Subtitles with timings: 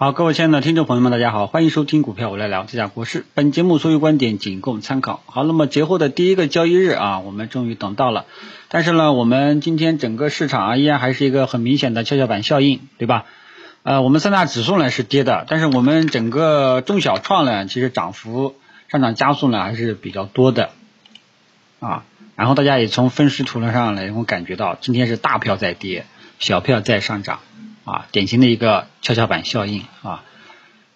[0.00, 3.24] 好，各位亲爱的听众朋友们，大家好，欢迎收听股票我来聊，这家国事。
[3.34, 5.24] 本节目所有观点仅供参考。
[5.26, 8.24] 好，那么节后的第一个交易日啊，我们终于等到了。
[8.68, 13.24] 但是呢，我们今天整个市场啊，依然还是一个很明显的跷跷板效应，对吧？
[13.82, 18.54] 呃，我们三大指数呢是跌的，但是我们整个中小创呢，其实涨幅
[18.86, 20.70] 上涨加速呢还是比较多的
[21.80, 22.04] 啊。
[22.36, 26.06] 然后大家也从分时图上来能够感觉到，今天是大票在跌，
[26.38, 27.40] 小票在上涨。
[27.88, 30.22] 啊，典型的一个跷跷板效应啊，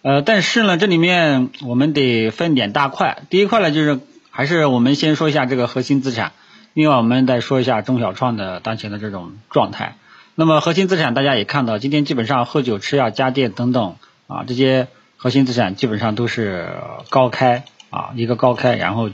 [0.03, 3.23] 呃，但是呢，这里面我们得分点大块。
[3.31, 3.99] 第一块呢，就是
[4.31, 6.33] 还是我们先说一下这个核心资产，
[6.75, 9.97] 另外我们再说一下中小创的当前的这种状态。
[10.35, 13.97] 那么核心资产大家也看到，今天基本上喝酒、吃药、家电等等
[14.27, 16.69] 啊，这些核心资产基本上都是
[17.09, 19.09] 高开啊，一个高开，然后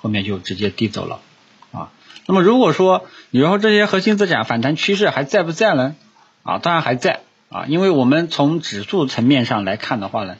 [0.00, 1.20] 后面就直接低走了
[1.70, 1.90] 啊。
[2.26, 5.94] 那么如果说你说这些核心资产反弹趋势还在不在呢？
[6.42, 10.36] 啊，当然还在啊，因为我们从指数层面上来看的话呢，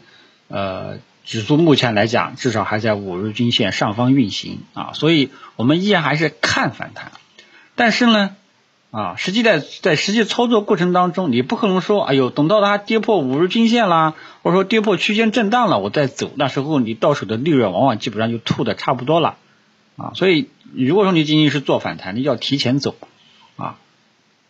[0.48, 7.12] 呃，指数目前来讲至少还在五日均线上方运行啊，所以我们依然还是看反弹。
[7.74, 8.36] 但是呢，
[8.90, 19.36] 啊，实际在在实际操作过程当中，你不可能说，哎呦，等到它跌破五日均线啦，或者说跌破区间震荡了，我再走，那时候你到手的利润往往基本上就吐的差不多了
[19.96, 20.12] 啊。
[20.14, 22.94] 所以如果说你仅仅是做反弹，你要提前走
[23.56, 23.76] 啊。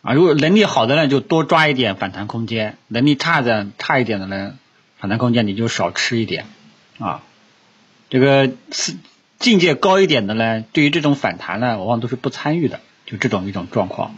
[0.01, 4.55] 啊，如果能力好的呢，就多抓一点反弹空间；能力差的差一点的呢，
[4.97, 6.47] 反弹空间你就少吃一点
[6.97, 7.21] 啊。
[8.09, 8.95] 这个是
[9.37, 14.15] 境界高一点的呢，对于这种反弹呢，往往都是不参与的，就这种一种状况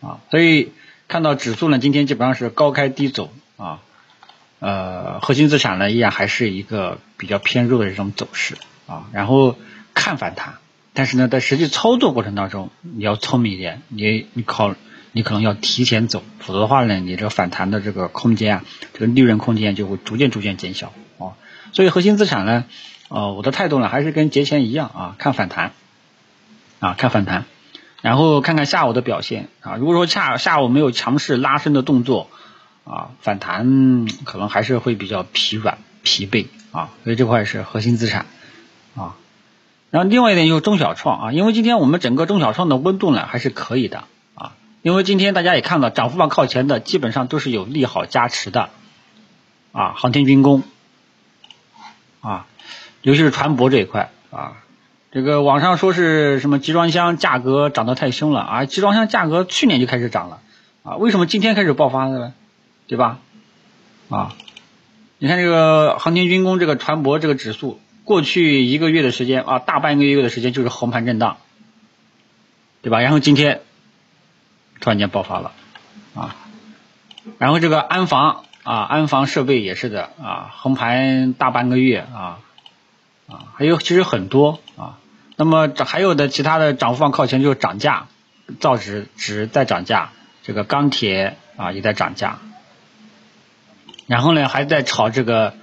[0.00, 0.18] 啊。
[0.32, 0.72] 所以
[1.06, 3.82] 看到指数呢，今天基本上是高开低走啊，
[4.58, 8.56] 呃，核心资产呢依然还是一个比较偏弱的这种走势
[8.88, 9.06] 啊。
[9.12, 9.56] 然后
[9.94, 10.54] 看反弹，
[10.92, 14.74] 但是呢，在实际操作过程当中，你要聪明一点，你你考。
[15.16, 21.38] 你可能要提前走，否则的话呢，你这个反弹的这个空间啊，这个利润空间就会逐渐逐渐减小啊。
[21.72, 22.64] 所以核心资产呢，
[23.08, 25.70] 呃，我的态度呢还是跟节前一样啊，看反弹
[26.80, 27.44] 啊，看反弹，
[28.02, 29.76] 然后看看下午的表现啊。
[29.76, 32.28] 如果说下下午没有强势拉升的动作
[32.82, 36.90] 啊，反弹可能还是会比较疲软疲惫啊。
[37.04, 38.26] 所以这块是核心资产
[38.96, 39.14] 啊。
[39.90, 44.02] 然后另外一点就是中小创啊，因为今天我们整个中小创的温度呢还是可以的。
[44.84, 48.68] 因为今天大家也看到，涨幅榜靠前的基本上都是有利好加持的，
[49.72, 50.62] 啊，航天军工，
[52.20, 52.46] 啊，
[53.00, 54.58] 尤其是船舶这一块，啊，
[55.10, 60.40] 这个网上说是什么集装箱价格涨得太凶了啊，集装箱价格去年就开始涨了，
[60.82, 62.34] 啊，为什么今天开始爆发的呢？
[62.86, 63.20] 对吧？
[64.10, 64.36] 啊，
[65.16, 71.38] 你看这个航天军工这个船舶这个指数，过去一个月的时间啊，大半个月的时间就是横盘震荡，
[72.82, 73.00] 对吧？
[73.00, 73.62] 然后今天。
[74.80, 75.52] 突然间爆发了。
[76.14, 76.36] 啊，
[77.38, 82.38] 然后这个安防啊，安防设备也是的啊，横盘大半个月啊
[83.26, 84.98] 啊，还有其实很多啊，
[85.34, 88.06] 那么还有的其他的涨幅榜靠前就是涨价，
[88.60, 90.12] 造纸纸在涨价，
[90.44, 92.38] 这个钢铁啊也在涨价，
[94.06, 95.54] 然后呢还在炒这个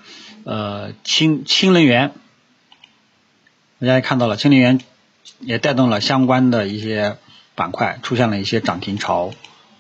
[0.43, 2.11] 呃氢氢能源，
[3.79, 4.81] 大家也看到了氢能源
[5.39, 7.16] 也带动了相关的一些。
[7.61, 9.33] 板块出现了一些涨停潮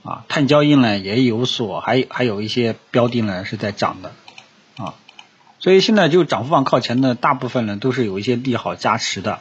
[0.03, 4.11] 啊，碳交易呢也有所，还还有一些标的呢是在涨的
[4.77, 4.93] 啊，
[5.57, 9.39] 所以现在就涨幅榜靠前的大部分呢都是有一些利好加持的，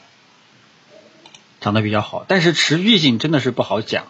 [1.60, 4.04] 涨得比较好，但是持续性真的是不好讲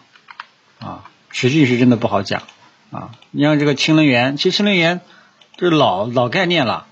[0.79, 2.43] 啊，持续是真的不好讲
[2.91, 5.01] 啊，你像这个氢能源，其实氢能源
[5.57, 6.87] 这是老老概念了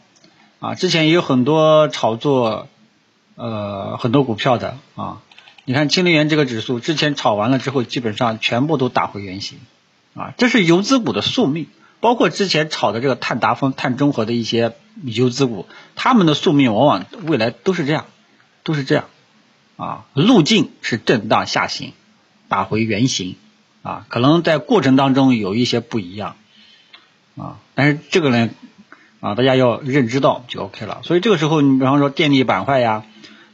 [0.60, 2.68] 啊，之前也有很多炒作
[3.36, 5.22] 呃很多股票的啊。
[5.66, 9.60] 你看氢能源这个指数，之前炒完了之后，基本上全部都打回原形，
[10.16, 11.68] 啊，这是游资股的宿命。
[12.02, 18.06] 包括之前炒的这个碳达峰、碳中和的一些游资股，他们的宿命往往未来都是这样，
[18.64, 19.06] 都是这样，
[19.76, 21.92] 啊，路径是震荡下行，
[22.48, 23.36] 打回原形，
[23.84, 26.38] 啊，可能在过程当中有一些不一样，
[27.38, 28.50] 啊，但是这个呢，
[29.20, 31.02] 啊，大家要认知到就 OK 了。
[31.04, 33.04] 所以这个时候，你比方说电力板块呀。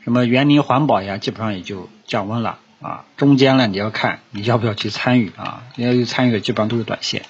[0.06, 3.06] 什么园林环保呀，基本上也就降温了啊。
[3.18, 5.64] 中间呢，你要看你要不要去参与啊。
[5.76, 7.24] 你要去参与的，基本上都是短线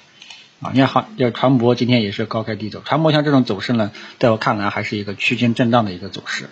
[0.60, 0.72] 啊。
[0.74, 6.50] 你看，好，要船舶今天也是高开低走，船舶像这种走势呢，在我看来还是一个区间震荡的一个走势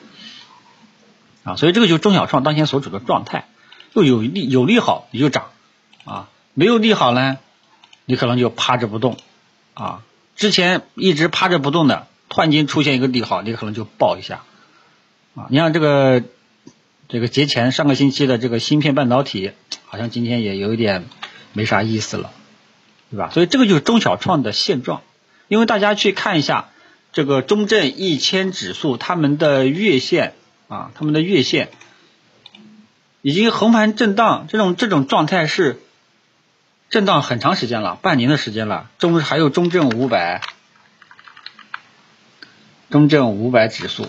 [1.45, 1.57] 啊。
[1.57, 3.45] 所以这个就是中小创当前所处的状态，
[3.95, 5.51] 就有利有利好你就涨
[6.07, 7.37] 啊，没有利好呢，
[8.07, 9.19] 你可能就趴着不动
[9.75, 10.03] 啊。
[10.37, 14.41] 之前一直趴着不动的，突然间出现一个利好，你可能就爆一下。
[15.35, 16.23] 啊，你像这个
[17.09, 19.53] 这个节前上个星期的这个芯片半导体，
[19.87, 21.05] 好像今天也有一点
[21.53, 22.31] 没啥意思了，
[23.11, 23.31] 对吧？
[23.31, 25.03] 所以这个就是中小创的现状。
[25.49, 26.71] 因为大家去看一下
[27.13, 30.35] 这个中证一千指数，他们的月线
[30.69, 31.69] 啊，他们的月线
[33.21, 35.81] 已经横盘震荡，这种这种状态是
[36.89, 38.91] 震荡很长时间了，半年的时间了。
[38.99, 40.41] 中还有中证五百，
[42.91, 44.07] 中证五百指数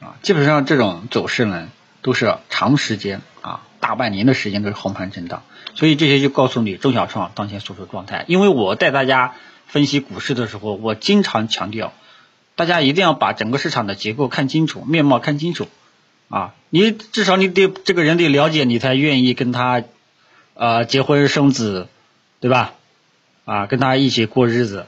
[0.00, 1.68] 啊，基本上这种走势呢
[2.02, 5.42] 都是长时间啊，大半年的时间都是横盘震荡。
[5.74, 8.24] 所以这些就告诉你中小创当前所处状态。
[8.28, 9.34] 因为我带大家
[9.66, 11.92] 分析股市的时候，我经常强调，
[12.54, 15.68] 大家一定要把整个市场的结构看清楚，面貌看清楚
[16.28, 16.54] 啊！
[16.70, 19.82] 你至少你得这个人得了解，你才愿意跟他
[20.54, 21.88] 呃结婚生子，
[22.40, 22.72] 对吧？
[23.44, 24.86] 啊，跟他一起过日子！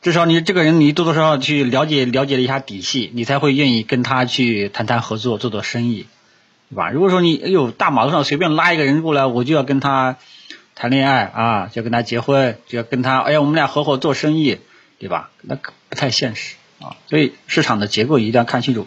[0.00, 6.06] 至少你这个人你多多少少去了解了解了一下底细，你才会愿意跟他去谈谈合作，做做生意。
[6.70, 6.90] 对吧？
[6.90, 10.18] 如果说你哎呦大马路上随便拉一个人过来，我就要跟他
[10.74, 14.58] 谈恋爱啊，就要跟他结婚，就要跟他哎呀我们俩合伙做生意，
[14.98, 15.30] 对吧？
[15.40, 16.96] 那不太现实啊。
[17.08, 18.86] 所以市场的结构一定要看清楚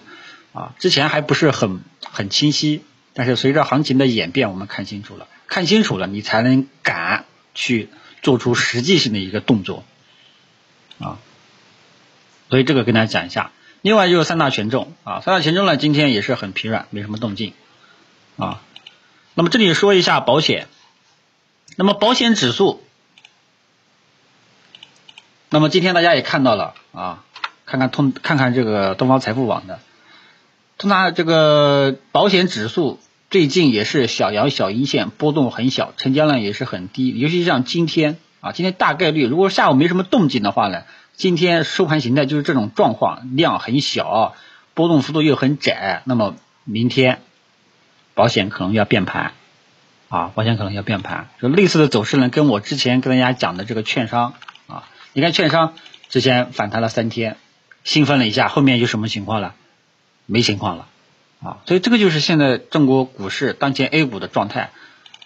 [0.54, 0.75] 啊。
[0.78, 7.25] 之前还不是很很清晰，但是随着行情的演变，我们看清楚了，看清楚了，你才能敢
[7.56, 7.90] 去
[8.22, 9.84] 做出实际性的一个动作
[11.01, 11.19] 啊。
[12.50, 13.51] 所以这个跟大家讲一下。
[13.81, 17.53] 另外就是三大权重啊，三大权重呢今天也是很疲软，没什么动静。
[18.38, 18.62] 啊，
[19.33, 20.68] 那么这里说一下保险，
[21.77, 22.83] 那么保险指数，
[25.50, 27.24] 那么今天大家也看到了啊，
[27.65, 29.80] 看看通看看这个东方财富网的，
[30.77, 33.00] 通达这个保险指数
[33.30, 40.83] 最近也是小阳小阴线，波动很小，成交量也是很低，尤其像今天啊，今天大概率如果下午没什么动静的话呢，
[41.13, 44.35] 今天收盘形态就是这种状况，量很小，
[44.73, 46.35] 波动幅度又很窄，那么
[46.65, 47.21] 明天。
[48.13, 49.31] 保险可能要变盘
[50.09, 54.33] 啊，保险可能要变盘，就类似的走势呢，跟我之前跟大家讲的这个券商
[54.67, 54.83] 啊，
[55.13, 55.75] 你看券商
[56.09, 57.38] 之前反弹了三天，
[57.85, 59.55] 兴奋了一下，后面就什么情况了？
[60.25, 60.88] 没情况了
[61.41, 64.71] 啊，所以这个就是现在中国股市当前 A 股的状态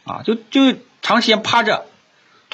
[0.04, 1.86] 啊，就就长时间趴着，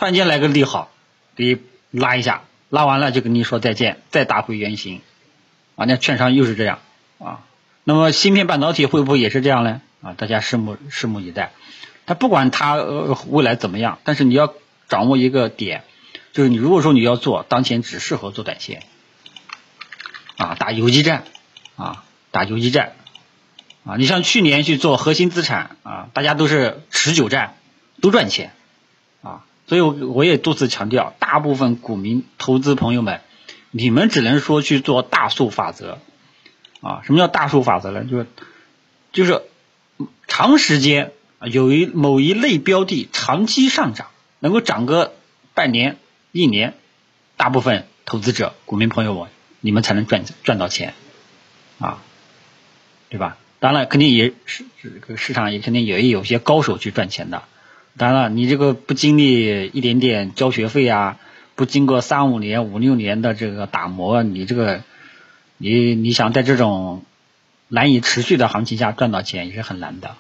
[0.02, 0.90] 突然间来个利好，
[1.36, 1.60] 给
[1.92, 5.00] 拉一下，拉完了就跟你说再见，再打回原形。
[5.76, 6.80] 啊，那券商又是这样
[7.20, 7.42] 啊，
[7.84, 9.80] 那么芯片半导体会不会也是这样呢？
[10.02, 11.52] 啊，大家拭目拭目以待。
[12.08, 14.52] 他不管他呃未来怎么样，但是你要
[14.90, 15.84] 掌握一个点，
[16.34, 18.82] 就是你如果说你要做，当前只适合做短线，
[20.36, 21.26] 啊，打游击战，
[21.76, 22.94] 啊，打游击战，
[23.86, 27.54] 啊，你像去年去做核心资产，啊，大家都是持久战，
[28.02, 28.52] 都赚钱，
[29.22, 33.22] 啊，所以我我也多次强调，大部分股民投资朋友们，
[33.72, 36.00] 你们只能说去做大数法则，
[36.82, 38.04] 啊，什么叫大数法则呢？
[38.04, 38.28] 就是
[39.14, 39.42] 就是。
[40.28, 44.08] 长时间啊有一某一类标的长期上涨，
[44.40, 45.14] 能够涨个
[45.54, 45.98] 半年、
[46.34, 46.74] 一年，
[47.38, 49.30] 大部分投资者、股民朋友们，
[49.62, 50.96] 你们才能赚赚到钱
[51.80, 52.02] 啊，
[53.10, 53.38] 对吧？
[53.60, 57.44] 当然，肯定也是这个市场也肯定也有些高手去赚钱的。
[57.98, 61.20] 当然了，你这个不经历一点点交学费啊，
[61.56, 64.82] 不经过三五年、五六年的这个打磨，你这个
[65.58, 67.04] 你你想在这种。
[67.74, 70.18] 难以持续的行情下赚到钱也是很难的，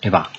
[0.00, 0.32] 对吧？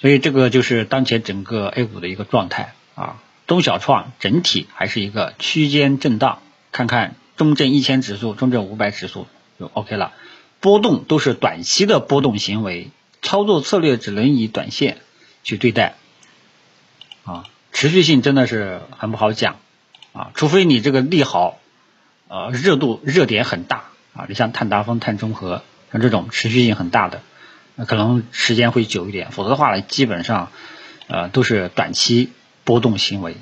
[0.00, 6.40] 所以这个就是当前整个 A 股的一个状态啊，中小创整体还是一个区间震荡，
[6.72, 9.28] 看看中证一千指数、中证五百指数
[9.60, 10.12] 就 OK 了，
[10.58, 12.90] 波动都是短期的波动行为，
[13.22, 14.98] 操作策略只能以短线
[15.44, 15.94] 去对待
[17.24, 19.56] 啊，持续性真的是很不好讲
[20.12, 21.58] 啊，除非你这个利好
[22.28, 23.84] 呃热度热点很大。
[24.14, 27.22] 啊，你像碳达峰、碳中和，像这种持续性很大的，
[27.76, 29.30] 那可能时间会久一点。
[29.30, 30.50] 否则的话呢，基本上
[31.06, 32.32] 呃都是短期
[32.64, 33.36] 波动行为，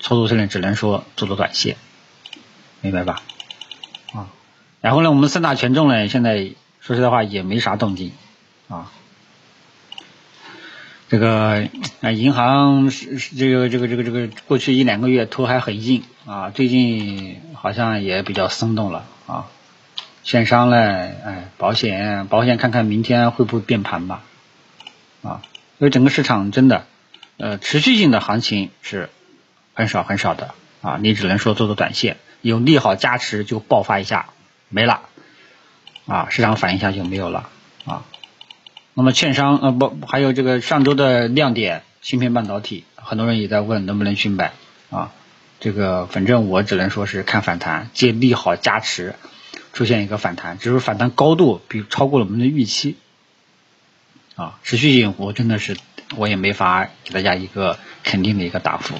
[0.00, 1.76] 操作策略只能说做做短线，
[2.80, 3.22] 明白吧？
[4.14, 4.30] 啊，
[4.80, 8.12] 然后呢，我们三大权重呢，现在说实在话也没啥动静
[8.68, 8.90] 啊。
[11.14, 11.68] 这个
[12.00, 19.46] 啊，银行是这个这个这个这个过去一两个月头还很硬啊，最近好像也比较松动了啊。
[20.24, 24.22] 券商呢，哎，保险，保险看看明天会不会变盘吧，
[25.22, 25.40] 啊，
[25.78, 26.84] 因为整个市场真的，
[27.36, 29.08] 呃，持续性的行情是
[29.72, 30.52] 很少很少的，
[30.82, 34.30] 啊，你只能说做做短线，有利好加持就爆发一下，
[34.68, 35.02] 没了，
[36.08, 37.50] 啊，市场反应一下就没有了，
[38.94, 44.52] 那么券商呃不还有这个上周的亮点芯片半导体，很多人也在问能不能去买，
[44.90, 45.12] 啊，
[45.60, 49.14] 这个反正我只能说是看反弹，借利好加持。
[49.72, 52.96] 出现一个反弹，只是反弹高度比超过了我们的预期，
[54.36, 55.76] 啊，持续性我真的是
[56.14, 58.94] 我也没法给大家一个肯定的一个答复。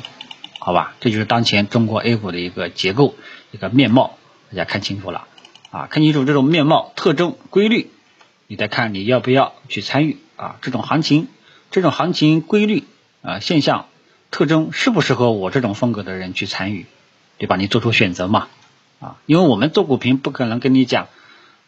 [0.58, 0.96] 好吧？
[0.98, 3.14] 这就是当前中国 A 股的一个结构
[3.52, 4.18] 一个面貌，
[4.50, 5.28] 大家看清楚了
[5.70, 7.92] 啊，看清楚这种面貌特征规律，
[8.54, 10.58] 你再看你要不要去参与啊？
[10.62, 11.26] 这种行情，
[11.72, 12.84] 这种行情规律
[13.20, 13.86] 啊现象
[14.30, 16.86] 特征适不适合我这种风格的人去参与，
[17.36, 17.56] 对吧？
[17.56, 18.46] 你做出选择嘛
[19.00, 19.16] 啊？
[19.26, 21.08] 因为我们做股评不可能跟你讲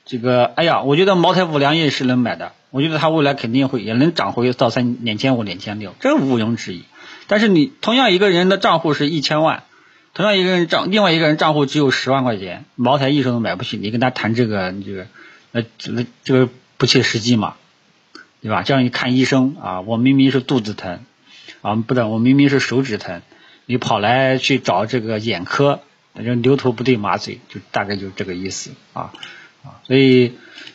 [0.05, 6.85] 这个，哎呀，我觉得茅台五粮液是能买的，我觉得它未来肯定会也能涨回到三两千五两千六，这毋庸置疑。
[7.27, 9.65] 但是你同样一个人的账户是一千万，
[10.15, 15.07] 同样一个人账，另外一个人账户只有十万块钱，茅台一手都买不起，你跟他谈这个，这个，
[15.51, 17.57] 那这这个不切实际嘛，
[18.43, 18.63] 对吧？
[18.63, 21.01] 这样一看医生啊，我明明是肚子疼，
[21.63, 23.23] 啊，不对，我明明是手指疼，
[23.67, 25.81] 你跑来去找这个眼科，
[26.15, 29.13] 反正牛头不对马嘴，就大概就这个意思啊
[29.65, 30.33] 啊，所以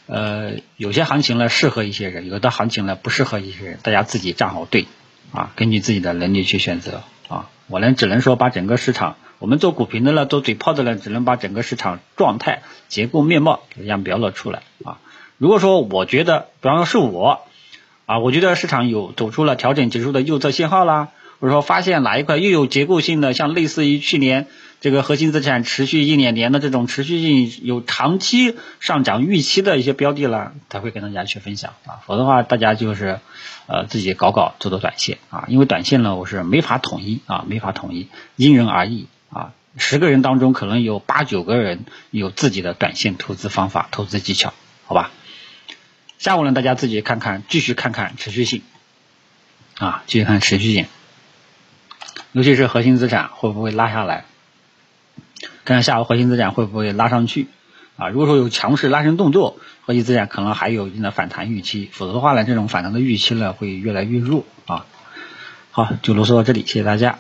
[0.08, 4.88] 呃，有些行情呢适合一些人，有的行情呢不适合一些人，大家自己站好队。
[5.32, 15.00] 啊，根据自己的能力去选择啊，我呢只能说把整个市场，我们做股评的呢，做嘴炮的呢，只能把整个市场状态、结构面貌给样表了出来啊。
[15.42, 17.42] 如果说我觉得，比方说是我
[18.06, 21.08] 啊，我觉得市场有走出了调整结束的右侧信号啦。
[21.40, 24.46] 或者说发现哪一块又有结构性的，像类似于去年
[24.82, 33.20] 这个核心资产持续一两年的这种持续性有长期上涨预期的一些标的啦，才会跟大家去分享啊，否则的话大家就是
[33.66, 44.54] 呃自己搞搞做做短线啊，因为短线呢我是没法统一啊，没法统一，因人而异啊，十个人当中可能有八九个人有自己的短线投资方法、投资技巧，
[44.86, 45.10] 好吧？
[46.22, 48.62] 下午呢大家自己看看，继续看看持续性
[49.80, 50.86] 啊，继续看持续性。
[52.32, 54.26] 尤其是核心资产会不会拉下来？
[55.66, 57.48] 看看下午核心资产会不会拉上去
[57.98, 58.10] 啊？
[58.10, 64.86] 如果说有强势拉升动作，核心资产可能还有一定的反弹预期，否则的话呢，这种反弹的预期呢会越来越弱啊。
[65.72, 67.18] 好，就啰嗦到这里，谢谢大家。